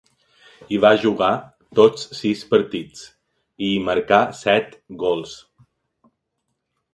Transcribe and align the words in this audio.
Hi 0.75 0.77
va 0.85 0.89
jugar 1.01 1.27
tots 1.79 2.07
sis 2.19 2.41
partits, 2.53 3.03
i 3.67 3.69
hi 3.75 3.85
marcà 3.91 4.19
set 4.41 4.75
gols. 5.05 5.37